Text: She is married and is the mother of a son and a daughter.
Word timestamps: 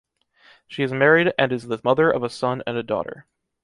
She 0.65 0.81
is 0.81 0.91
married 0.91 1.31
and 1.37 1.51
is 1.51 1.67
the 1.67 1.79
mother 1.83 2.09
of 2.09 2.23
a 2.23 2.29
son 2.31 2.63
and 2.65 2.75
a 2.75 2.81
daughter. 2.81 3.27